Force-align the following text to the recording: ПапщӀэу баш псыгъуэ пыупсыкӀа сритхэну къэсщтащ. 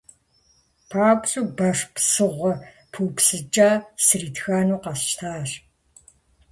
ПапщӀэу 0.89 1.47
баш 1.57 1.79
псыгъуэ 1.93 2.51
пыупсыкӀа 2.91 3.69
сритхэну 4.05 4.81
къэсщтащ. 4.83 5.49